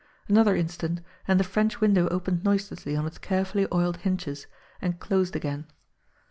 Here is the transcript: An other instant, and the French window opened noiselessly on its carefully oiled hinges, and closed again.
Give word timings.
An 0.27 0.35
other 0.35 0.55
instant, 0.55 1.01
and 1.27 1.39
the 1.39 1.43
French 1.43 1.79
window 1.79 2.07
opened 2.07 2.43
noiselessly 2.43 2.95
on 2.95 3.05
its 3.05 3.19
carefully 3.19 3.67
oiled 3.71 3.97
hinges, 3.97 4.47
and 4.81 4.99
closed 4.99 5.35
again. 5.35 5.67